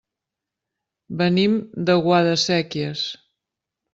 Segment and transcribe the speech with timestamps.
[1.19, 3.07] Venim de Guadasséquies.